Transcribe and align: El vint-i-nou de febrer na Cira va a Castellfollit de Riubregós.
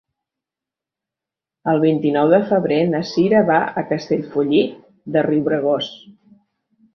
El 1.73 1.81
vint-i-nou 1.83 2.29
de 2.31 2.39
febrer 2.53 2.79
na 2.93 3.01
Cira 3.09 3.43
va 3.51 3.59
a 3.83 3.85
Castellfollit 3.93 4.73
de 5.19 5.25
Riubregós. 5.29 5.93